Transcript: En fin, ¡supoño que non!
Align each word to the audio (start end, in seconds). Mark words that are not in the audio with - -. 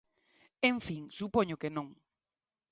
En 0.69 0.77
fin, 0.85 1.03
¡supoño 1.19 1.59
que 1.61 1.73
non! 1.75 1.87